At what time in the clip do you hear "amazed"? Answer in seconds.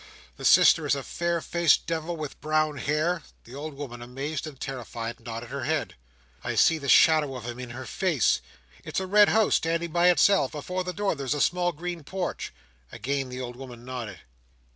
4.01-4.47